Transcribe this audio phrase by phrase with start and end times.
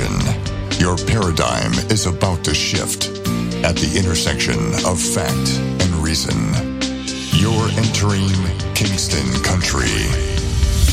[0.00, 0.80] Attention.
[0.80, 3.08] Your paradigm is about to shift
[3.64, 6.36] at the intersection of fact and reason.
[7.38, 8.28] You're entering
[8.74, 9.90] Kingston Country.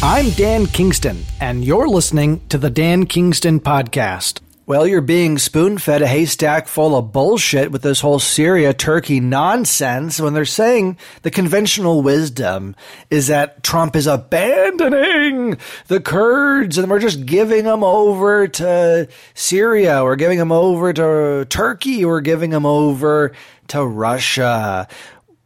[0.02, 4.42] I'm Dan Kingston, and you're listening to the Dan Kingston Podcast.
[4.68, 9.22] Well, you're being spoon fed a haystack full of bullshit with this whole Syria Turkey
[9.22, 12.76] nonsense when they're saying the conventional wisdom
[13.10, 15.56] is that Trump is abandoning
[15.88, 21.46] the Kurds and we're just giving them over to Syria, we're giving them over to
[21.50, 23.32] Turkey, we're giving them over
[23.70, 24.90] to Russia.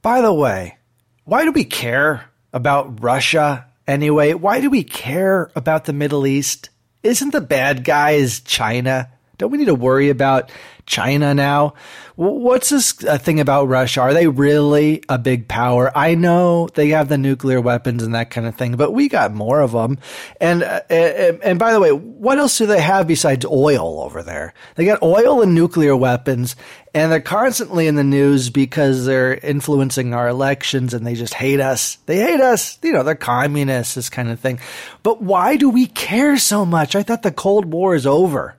[0.01, 0.79] By the way,
[1.25, 4.33] why do we care about Russia anyway?
[4.33, 6.70] Why do we care about the Middle East?
[7.03, 9.09] Isn't the bad guys China?
[9.37, 10.51] Don't we need to worry about
[10.91, 11.73] China now?
[12.17, 14.01] What's this uh, thing about Russia?
[14.01, 15.89] Are they really a big power?
[15.97, 19.33] I know they have the nuclear weapons and that kind of thing, but we got
[19.33, 19.99] more of them.
[20.41, 24.53] And uh, and by the way, what else do they have besides oil over there?
[24.75, 26.57] They got oil and nuclear weapons,
[26.93, 31.61] and they're constantly in the news because they're influencing our elections and they just hate
[31.61, 31.95] us.
[32.05, 32.77] They hate us.
[32.83, 34.59] You know, they're communists, this kind of thing.
[35.03, 36.97] But why do we care so much?
[36.97, 38.57] I thought the Cold War is over.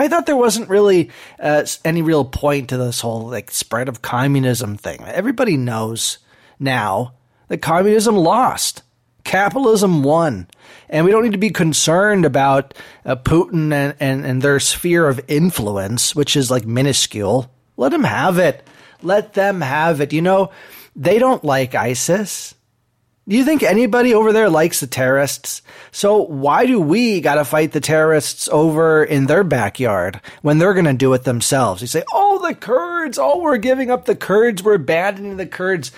[0.00, 4.00] I thought there wasn't really uh, any real point to this whole like spread of
[4.00, 5.04] communism thing.
[5.04, 6.16] Everybody knows
[6.58, 7.12] now
[7.48, 8.82] that communism lost,
[9.24, 10.48] capitalism won,
[10.88, 12.72] and we don't need to be concerned about
[13.04, 17.50] uh, Putin and, and, and their sphere of influence, which is like minuscule.
[17.76, 18.66] Let them have it.
[19.02, 20.14] Let them have it.
[20.14, 20.50] You know,
[20.96, 22.54] they don't like ISIS.
[23.28, 25.62] Do you think anybody over there likes the terrorists?
[25.92, 30.74] So why do we got to fight the terrorists over in their backyard when they're
[30.74, 31.80] going to do it themselves?
[31.80, 33.18] You say, "Oh, the Kurds!
[33.18, 34.62] Oh, we're giving up the Kurds.
[34.62, 35.92] We're abandoning the Kurds."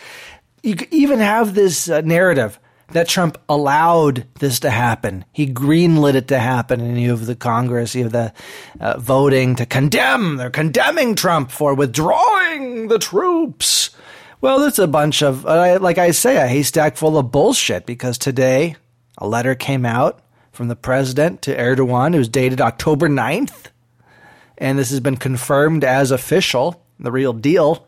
[0.63, 2.59] You even have this uh, narrative
[2.93, 5.25] that Trump allowed this to happen.
[5.33, 8.33] He greenlit it to happen, and you have the Congress, you have the
[8.81, 10.37] uh, voting to condemn.
[10.37, 13.91] They're condemning Trump for withdrawing the troops.
[14.43, 18.19] Well, it's a bunch of, uh, like I say, a haystack full of bullshit because
[18.19, 18.75] today
[19.17, 20.19] a letter came out
[20.51, 22.13] from the president to Erdogan.
[22.13, 23.67] It was dated October 9th.
[24.59, 27.87] And this has been confirmed as official, the real deal.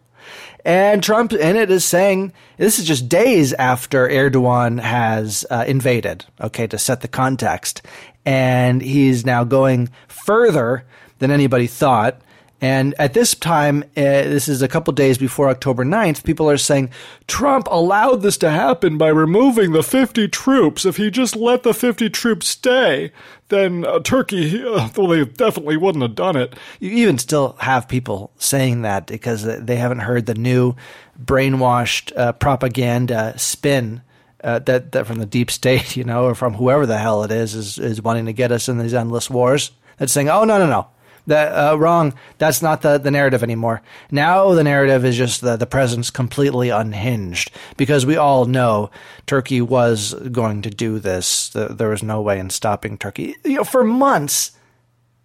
[0.64, 6.24] And Trump in it is saying this is just days after Erdogan has uh, invaded,
[6.40, 7.82] okay, to set the context.
[8.24, 10.86] And he's now going further
[11.18, 12.20] than anybody thought.
[12.64, 16.56] And at this time, uh, this is a couple days before October 9th, people are
[16.56, 16.88] saying
[17.26, 20.86] Trump allowed this to happen by removing the 50 troops.
[20.86, 23.12] If he just let the 50 troops stay,
[23.50, 26.54] then uh, Turkey, uh, well, they definitely wouldn't have done it.
[26.80, 30.74] You even still have people saying that because they haven't heard the new
[31.22, 34.00] brainwashed uh, propaganda spin.
[34.42, 37.30] Uh, that that from the deep state, you know, or from whoever the hell it
[37.30, 39.70] is, is is wanting to get us in these endless wars.
[39.98, 40.88] That's saying, oh no no no,
[41.26, 42.14] that uh, wrong.
[42.38, 43.82] That's not the, the narrative anymore.
[44.10, 48.90] Now the narrative is just the the president's completely unhinged because we all know
[49.26, 51.50] Turkey was going to do this.
[51.50, 53.36] There was no way in stopping Turkey.
[53.44, 54.52] You know, for months.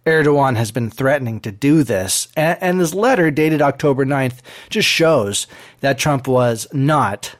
[0.06, 2.28] Erdogan has been threatening to do this.
[2.34, 4.38] And, and this letter, dated October 9th,
[4.70, 5.46] just shows
[5.80, 7.36] that Trump was not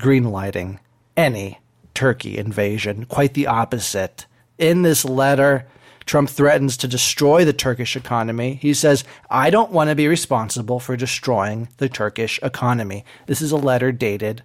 [0.00, 0.78] greenlighting
[1.18, 1.58] any
[1.92, 3.04] Turkey invasion.
[3.04, 4.24] Quite the opposite.
[4.56, 5.66] In this letter,
[6.08, 8.58] Trump threatens to destroy the Turkish economy.
[8.62, 13.04] He says, I don't want to be responsible for destroying the Turkish economy.
[13.26, 14.42] This is a letter dated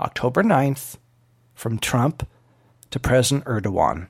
[0.00, 0.96] October 9th
[1.54, 2.28] from Trump
[2.90, 4.08] to President Erdogan,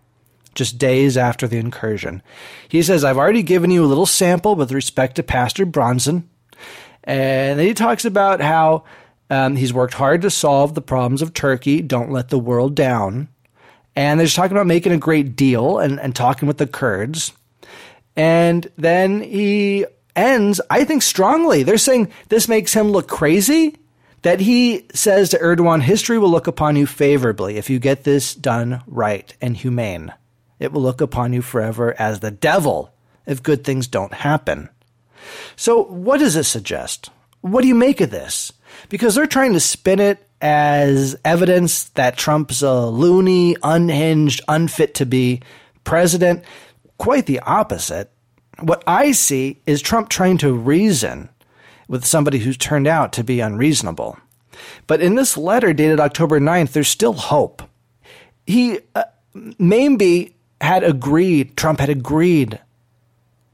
[0.55, 2.23] just days after the incursion.
[2.67, 6.29] He says, I've already given you a little sample with respect to Pastor Brunson.
[7.05, 8.85] And then he talks about how
[9.29, 11.83] um, he's worked hard to solve the problems of Turkey.
[11.83, 13.29] Don't let the world down
[13.95, 17.33] and they're just talking about making a great deal and, and talking with the Kurds.
[18.17, 19.87] And then he
[20.17, 21.63] ends, I think, strongly.
[21.63, 23.77] They're saying this makes him look crazy.
[24.23, 28.37] That he says to Erdogan, history will look upon you favorably if you get this
[28.37, 30.13] done right and humane.
[30.61, 32.95] It will look upon you forever as the devil
[33.27, 34.69] if good things don't happen.
[35.57, 37.11] So, what does this suggest?
[37.41, 38.53] What do you make of this?
[38.89, 45.07] Because they're trying to spin it as evidence that Trump's a loony, unhinged, unfit to
[45.07, 45.41] be
[45.85, 46.45] president.
[46.99, 48.11] Quite the opposite.
[48.61, 51.31] What I see is Trump trying to reason
[51.89, 54.19] with somebody who's turned out to be unreasonable.
[54.87, 57.63] But in this letter dated October 9th, there's still hope.
[58.47, 59.05] He uh,
[59.59, 62.59] maybe had agreed, Trump had agreed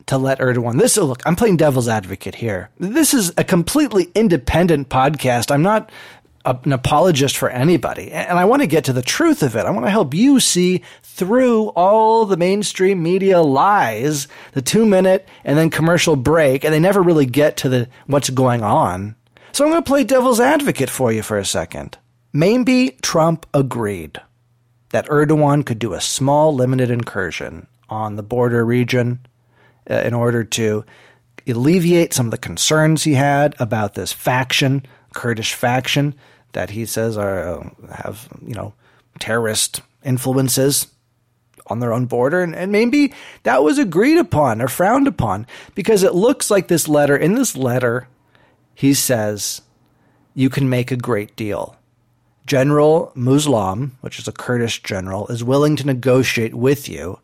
[0.09, 0.79] to let Erdogan.
[0.79, 2.71] This look, I'm playing devil's advocate here.
[2.79, 5.51] This is a completely independent podcast.
[5.51, 5.91] I'm not
[6.49, 8.11] an apologist for anybody.
[8.11, 9.67] And I want to get to the truth of it.
[9.67, 15.29] I want to help you see through all the mainstream media lies, the two minute
[15.45, 19.17] and then commercial break, and they never really get to the what's going on.
[19.53, 21.99] So I'm going to play devil's advocate for you for a second.
[22.33, 24.21] Maybe Trump agreed
[24.91, 29.21] that Erdogan could do a small, limited incursion on the border region
[29.91, 30.85] uh, in order to
[31.47, 34.85] alleviate some of the concerns he had about this faction,
[35.15, 36.15] Kurdish faction,
[36.53, 38.75] that he says are uh, have you know
[39.19, 40.89] terrorist influences
[41.67, 43.13] on their own border, and, and maybe
[43.43, 47.17] that was agreed upon or frowned upon because it looks like this letter.
[47.17, 48.09] In this letter,
[48.75, 49.63] he says
[50.35, 51.77] you can make a great deal.
[52.47, 57.19] General Mazloum, which is a Kurdish general, is willing to negotiate with you,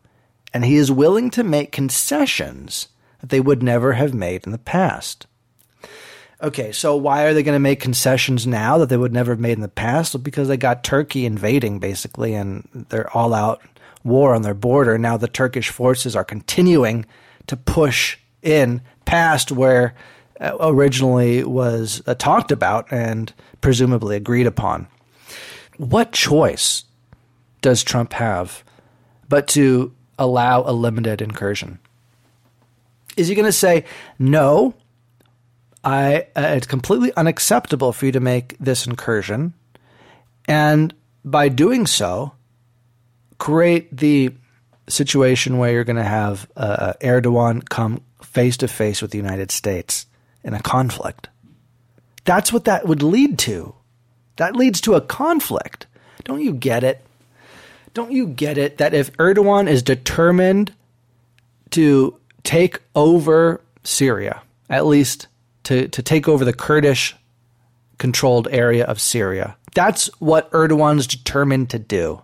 [0.53, 2.89] and he is willing to make concessions
[3.21, 5.25] that they would never have made in the past.
[6.45, 9.39] Okay, so why are they going to make concessions now that they would never have
[9.39, 10.13] made in the past?
[10.13, 13.63] Well, because they got Turkey invading, basically, and they're all out
[14.03, 14.99] war on their border.
[14.99, 17.07] Now the Turkish forces are continuing
[17.47, 19.95] to push in past where
[20.39, 24.87] uh, originally was uh, talked about and presumably agreed upon.
[25.77, 26.83] What choice
[27.61, 28.63] does Trump have
[29.27, 31.79] but to allow a limited incursion?
[33.17, 33.85] Is he going to say,
[34.19, 34.75] no,
[35.85, 39.53] I, uh, it's completely unacceptable for you to make this incursion?
[40.47, 40.93] And
[41.23, 42.33] by doing so,
[43.37, 44.33] create the
[44.89, 49.51] situation where you're going to have uh, Erdogan come face to face with the United
[49.51, 50.07] States
[50.43, 51.29] in a conflict.
[52.23, 53.75] That's what that would lead to.
[54.37, 55.85] That leads to a conflict.
[56.23, 57.05] Don't you get it?
[57.93, 60.73] Don't you get it that if Erdogan is determined
[61.71, 65.27] to take over Syria, at least
[65.65, 67.15] to, to take over the Kurdish
[67.97, 72.21] controlled area of Syria, that's what Erdogan's determined to do.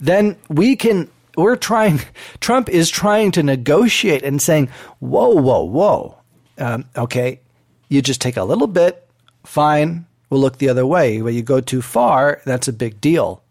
[0.00, 2.00] Then we can we're trying
[2.40, 4.68] Trump is trying to negotiate and saying,
[5.00, 6.18] whoa, whoa, whoa.
[6.58, 7.40] Um, okay,
[7.88, 9.08] you just take a little bit,
[9.44, 11.22] fine, we'll look the other way.
[11.22, 13.42] When you go too far, that's a big deal.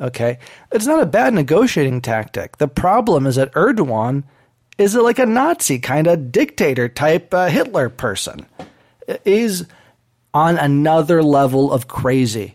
[0.00, 0.38] Okay.
[0.70, 2.58] It's not a bad negotiating tactic.
[2.58, 4.24] The problem is that Erdogan
[4.78, 8.46] is it like a Nazi kind of dictator type uh, Hitler person.
[9.24, 9.66] Is
[10.34, 12.54] on another level of crazy.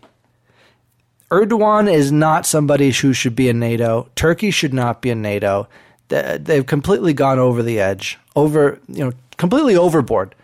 [1.30, 4.08] Erdogan is not somebody who should be in NATO.
[4.14, 5.68] Turkey should not be in NATO.
[6.08, 10.34] They've completely gone over the edge, over, you know, completely overboard.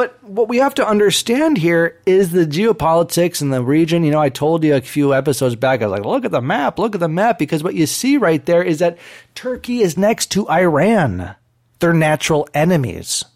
[0.00, 4.02] But what we have to understand here is the geopolitics in the region.
[4.02, 6.40] You know, I told you a few episodes back, I was like, look at the
[6.40, 8.96] map, look at the map, because what you see right there is that
[9.34, 11.34] Turkey is next to Iran.
[11.80, 13.26] They're natural enemies.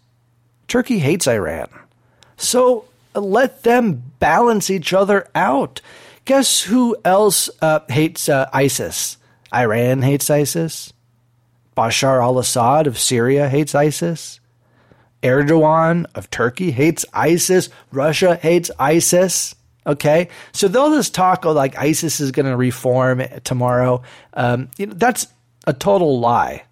[0.67, 1.69] Turkey hates Iran.
[2.35, 5.81] So let them balance each other out.
[6.25, 9.17] Guess who else uh, hates uh, ISIS?
[9.53, 10.93] Iran hates ISIS.
[11.77, 14.39] Bashar al Assad of Syria hates ISIS.
[15.25, 17.69] Erdogan of Turkey hates ISIS.
[17.91, 19.55] Russia hates ISIS.
[19.87, 24.01] Okay, so they'll just talk of like ISIS is going to reform tomorrow.
[24.33, 25.27] Um, you know, that's
[25.67, 26.63] a total lie.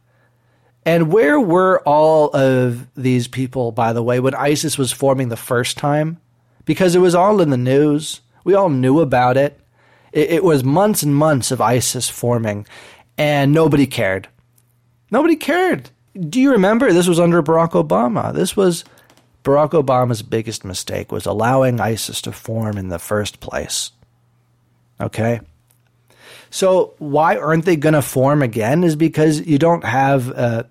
[0.85, 5.37] And where were all of these people, by the way, when ISIS was forming the
[5.37, 6.19] first time?
[6.65, 8.21] Because it was all in the news.
[8.43, 9.59] We all knew about it.
[10.11, 12.65] It, it was months and months of ISIS forming,
[13.17, 14.27] and nobody cared.
[15.11, 18.33] Nobody cared do you remember this was under Barack Obama?
[18.33, 18.83] This was
[19.43, 23.91] Barack Obama's biggest mistake was allowing ISIS to form in the first place.
[25.01, 25.41] Okay?
[26.49, 30.63] So why aren't they going to form again is because you don't have uh,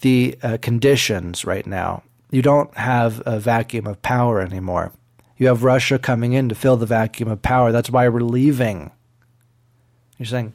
[0.00, 2.02] the uh, conditions right now.
[2.30, 4.92] You don't have a vacuum of power anymore.
[5.36, 7.70] You have Russia coming in to fill the vacuum of power.
[7.70, 8.90] That's why we're leaving.
[10.18, 10.54] You're saying,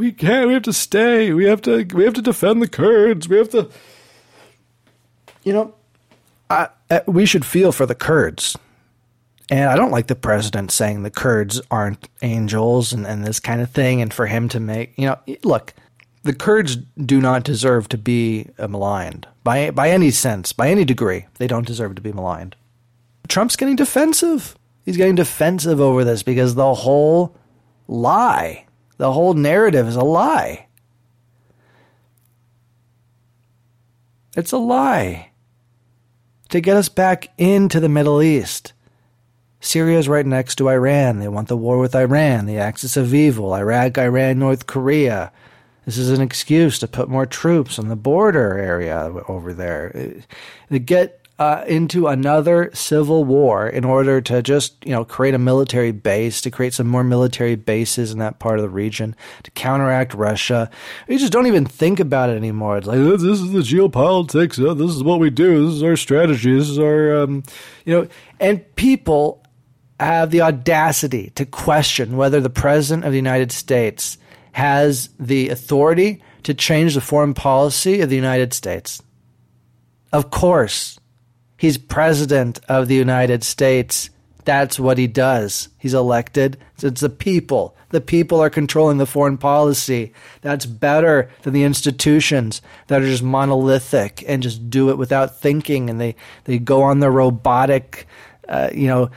[0.00, 0.48] we can't.
[0.48, 1.32] We have to stay.
[1.34, 1.84] We have to.
[1.84, 3.28] We have to defend the Kurds.
[3.28, 3.68] We have to.
[5.44, 5.74] You know,
[6.48, 6.68] I,
[7.06, 8.56] we should feel for the Kurds.
[9.50, 13.60] And I don't like the president saying the Kurds aren't angels and, and this kind
[13.60, 14.00] of thing.
[14.00, 15.74] And for him to make, you know, look,
[16.22, 20.86] the Kurds do not deserve to be uh, maligned by by any sense, by any
[20.86, 21.26] degree.
[21.34, 22.56] They don't deserve to be maligned.
[23.28, 24.56] Trump's getting defensive.
[24.86, 27.36] He's getting defensive over this because the whole
[27.86, 28.64] lie
[29.00, 30.66] the whole narrative is a lie.
[34.36, 35.30] It's a lie
[36.50, 38.74] to get us back into the Middle East.
[39.58, 41.18] Syria is right next to Iran.
[41.18, 45.32] They want the war with Iran, the axis of evil, Iraq, Iran, North Korea.
[45.86, 50.22] This is an excuse to put more troops on the border area over there.
[50.70, 55.38] To get uh, into another civil war in order to just you know create a
[55.38, 59.50] military base, to create some more military bases in that part of the region, to
[59.52, 60.70] counteract Russia.
[61.08, 62.76] You just don't even think about it anymore.
[62.76, 64.56] It's like this is the geopolitics.
[64.76, 65.66] this is what we do.
[65.66, 66.54] This is our strategy.
[66.54, 67.42] This is our um,
[67.86, 69.42] you know, and people
[69.98, 74.18] have the audacity to question whether the president of the United States
[74.52, 79.02] has the authority to change the foreign policy of the United States.
[80.12, 80.99] Of course,
[81.60, 84.08] He's president of the United States.
[84.46, 85.68] That's what he does.
[85.76, 86.56] He's elected.
[86.80, 87.76] It's the people.
[87.90, 90.14] The people are controlling the foreign policy.
[90.40, 95.90] That's better than the institutions that are just monolithic and just do it without thinking.
[95.90, 98.06] And they, they go on their robotic,
[98.48, 99.10] uh, you know,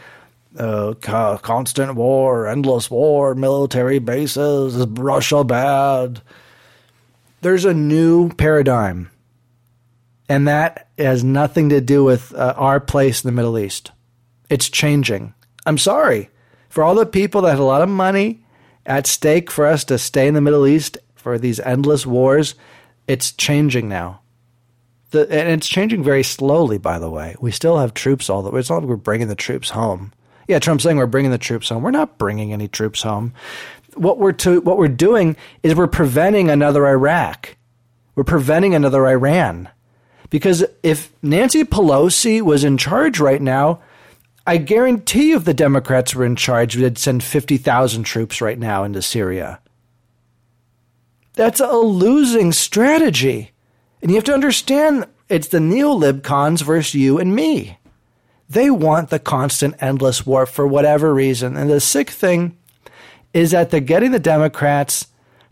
[0.59, 0.95] uh,
[1.41, 6.21] constant war, endless war, military bases, Russia bad?
[7.39, 9.11] There's a new paradigm
[10.29, 13.91] and that has nothing to do with uh, our place in the Middle East.
[14.49, 15.33] It's changing.
[15.65, 16.29] I'm sorry.
[16.69, 18.43] For all the people that had a lot of money
[18.85, 22.55] at stake for us to stay in the Middle East for these endless wars,
[23.07, 24.21] it's changing now.
[25.11, 27.35] The, and it's changing very slowly, by the way.
[27.39, 28.59] We still have troops all the way.
[28.59, 30.11] It's not like we're bringing the troops home.
[30.47, 31.83] Yeah, Trump's saying we're bringing the troops home.
[31.83, 33.33] We're not bringing any troops home.
[33.95, 37.55] What we're to, what we're doing is we're preventing another Iraq.
[38.15, 39.69] We're preventing another Iran.
[40.33, 43.81] Because if Nancy Pelosi was in charge right now,
[44.47, 48.83] I guarantee you if the Democrats were in charge, we'd send 50,000 troops right now
[48.83, 49.59] into Syria.
[51.33, 53.51] That's a losing strategy.
[54.01, 56.23] And you have to understand it's the neolib
[56.63, 57.77] versus you and me.
[58.49, 61.55] They want the constant, endless war for whatever reason.
[61.55, 62.57] And the sick thing
[63.35, 65.05] is that they're getting the Democrats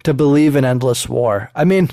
[0.05, 1.51] to believe in endless war.
[1.53, 1.91] I mean,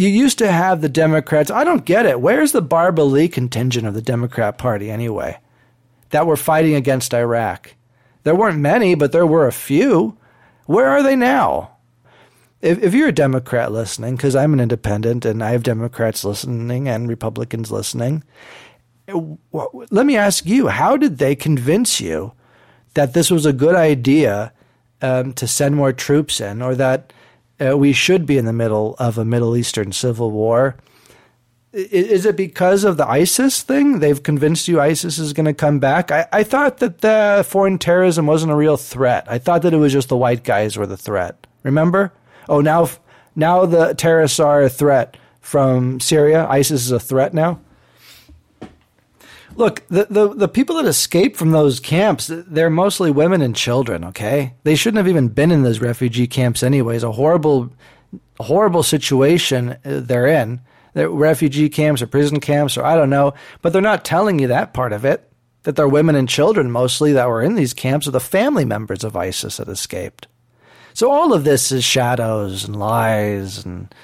[0.00, 1.50] you used to have the Democrats.
[1.50, 2.22] I don't get it.
[2.22, 5.38] Where's the Barbara Lee contingent of the Democrat Party anyway?
[6.08, 7.74] That were fighting against Iraq.
[8.22, 10.16] There weren't many, but there were a few.
[10.64, 11.76] Where are they now?
[12.62, 16.88] If, if you're a Democrat listening, because I'm an independent and I have Democrats listening
[16.88, 18.24] and Republicans listening,
[19.06, 22.32] let me ask you how did they convince you
[22.94, 24.54] that this was a good idea
[25.02, 27.12] um, to send more troops in or that
[27.60, 30.76] uh, we should be in the middle of a Middle Eastern civil war.
[31.72, 34.00] Is it because of the ISIS thing?
[34.00, 36.10] They've convinced you ISIS is going to come back?
[36.10, 39.30] I, I thought that the foreign terrorism wasn't a real threat.
[39.30, 41.46] I thought that it was just the white guys were the threat.
[41.62, 42.12] Remember?
[42.48, 42.88] Oh, now,
[43.36, 46.46] now the terrorists are a threat from Syria.
[46.48, 47.60] ISIS is a threat now.
[49.56, 54.04] Look, the, the, the people that escape from those camps, they're mostly women and children,
[54.04, 54.54] okay?
[54.62, 57.02] They shouldn't have even been in those refugee camps anyways.
[57.02, 57.70] A horrible,
[58.38, 60.60] horrible situation uh, they're in.
[60.94, 64.48] They're refugee camps or prison camps or I don't know, but they're not telling you
[64.48, 65.26] that part of it.
[65.64, 69.04] That they're women and children mostly that were in these camps are the family members
[69.04, 70.26] of ISIS that escaped.
[70.94, 73.94] So all of this is shadows and lies and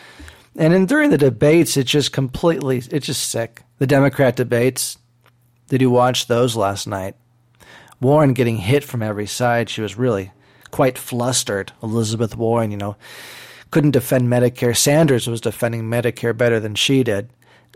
[0.55, 3.63] and in, during the debates it's just completely it's just sick.
[3.79, 4.99] The Democrat debates,
[5.69, 7.17] did you watch those last night?
[8.01, 9.69] Warren getting hit from every side.
[9.69, 10.33] She was really
[10.71, 11.73] quite flustered.
[11.83, 12.97] Elizabeth Warren, you know,
[13.71, 14.77] couldn't defend Medicare.
[14.77, 17.31] Sanders was defending Medicare better than she did.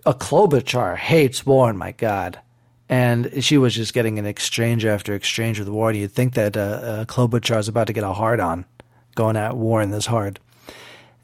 [0.06, 2.40] A Klobuchar hates Warren, my God.
[2.88, 5.96] And she was just getting an exchange after exchange with Warren.
[5.96, 8.64] You'd think that uh, uh, Klobuchar is about to get a hard on
[9.14, 10.40] going at Warren this hard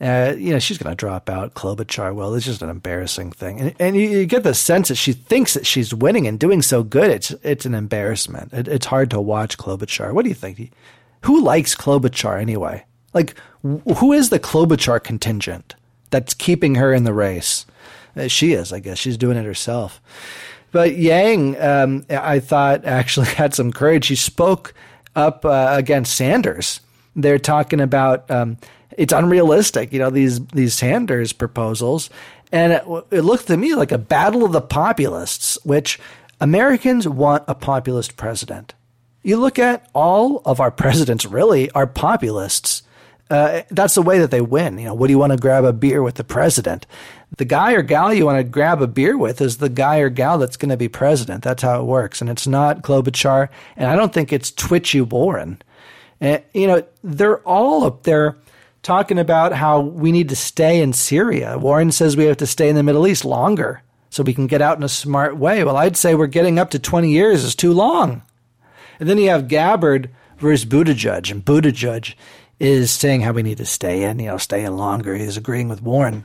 [0.01, 1.55] uh, you know, she's going to drop out.
[1.55, 2.35] Klobuchar will.
[2.35, 5.55] It's just an embarrassing thing, and, and you, you, get the sense that she thinks
[5.55, 7.11] that she's winning and doing so good.
[7.11, 8.53] It's it's an embarrassment.
[8.53, 10.13] It, it's hard to watch Klobuchar.
[10.13, 10.71] What do you think?
[11.23, 12.85] Who likes Klobuchar anyway?
[13.15, 15.75] Like, who is the Klobuchar contingent
[16.11, 17.65] that's keeping her in the race?
[18.15, 18.99] Uh, she is, I guess.
[18.99, 20.03] She's doing it herself.
[20.73, 24.05] But Yang, um, I thought actually had some courage.
[24.05, 24.75] She spoke
[25.15, 26.81] up uh, against Sanders.
[27.15, 28.31] They're talking about.
[28.31, 28.59] Um,
[28.97, 32.11] it's unrealistic, you know, these these Sanders proposals,
[32.53, 35.99] and it, it looked to me like a battle of the populists, which
[36.41, 38.75] Americans want a populist president.
[39.23, 42.83] You look at all of our presidents, really, are populists.
[43.29, 44.79] Uh, that's the way that they win.
[44.79, 46.87] You know, what do you want to grab a beer with the president?
[47.39, 50.11] The guy or gal you want to grab a beer with is the guy or
[50.11, 51.43] gal that's going to be president.
[51.43, 52.21] That's how it works.
[52.21, 55.61] And it's not Klobuchar, and I don't think it's twitchy Warren.
[56.21, 58.37] And, you know, they're all up there
[58.87, 61.59] talking about how we need to stay in Syria.
[61.59, 64.63] Warren says we have to stay in the Middle East longer so we can get
[64.63, 65.65] out in a smart way.
[65.65, 68.23] Well, I'd say we're getting up to 20 years is too long.
[69.01, 72.15] And then you have Gabbard versus Buttigieg, and Buttigieg
[72.61, 75.17] is saying how we need to stay in, you know, stay in longer.
[75.17, 76.25] He's agreeing with Warren.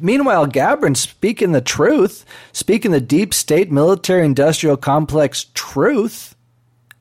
[0.00, 6.34] Meanwhile, Gabbard's speaking the truth, speaking the deep state military industrial complex truth.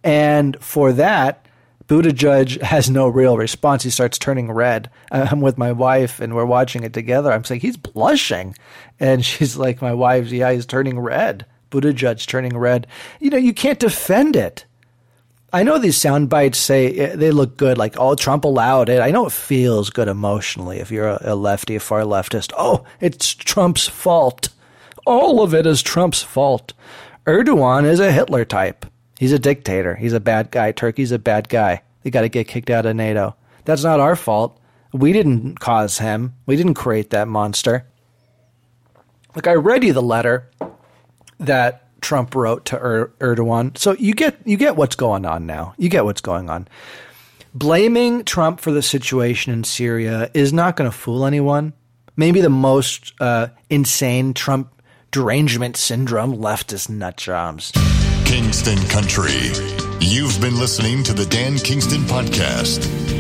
[0.04, 1.47] And for that,
[1.88, 3.84] Buttigieg has no real response.
[3.84, 4.90] He starts turning red.
[5.12, 7.32] I'm with my wife and we're watching it together.
[7.32, 8.56] I'm saying, he's blushing.
[9.00, 11.46] And she's like, my wife's, yeah, he's turning red.
[11.72, 12.88] Buttigieg turning red.
[13.20, 14.66] You know, you can't defend it.
[15.54, 19.00] I know these sound bites say eh, they look good, like, oh, Trump allowed it.
[19.00, 22.52] I know it feels good emotionally if you're a, lefty, a far leftist.
[22.58, 24.50] Oh, it's Trump's fault.
[25.06, 26.74] All of it is Trump's fault.
[27.26, 28.86] Erdogan is a Hitler type.
[29.20, 29.96] He's a dictator.
[29.96, 30.72] He's a bad guy.
[30.72, 31.82] Turkey's a bad guy.
[32.04, 33.36] They got to get kicked out of NATO.
[33.66, 34.60] That's not our fault.
[34.94, 36.34] We didn't cause him.
[36.46, 37.86] We didn't create that monster.
[39.36, 40.50] Like I read you the letter
[41.40, 43.78] that Trump wrote to er- Erdogan.
[43.78, 45.74] So you get you get what's going on now.
[45.78, 46.68] You get what's going on.
[47.54, 51.74] Blaming Trump for the situation in Syria is not going to fool anyone.
[52.16, 54.72] Maybe the most uh, insane Trump
[55.12, 57.72] derangement syndrome leftist nut jobs.
[58.28, 59.54] Kingston Country.
[60.02, 63.17] You've been listening to the Dan Kingston Podcast.